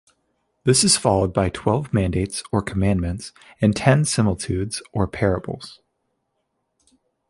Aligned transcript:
This 0.63 0.83
is 0.83 0.97
followed 0.97 1.31
by 1.31 1.49
twelve 1.49 1.93
mandates 1.93 2.41
or 2.51 2.63
commandments, 2.63 3.33
and 3.61 3.75
ten 3.75 4.03
similitudes, 4.03 4.81
or 4.93 5.05
parables. 5.07 5.79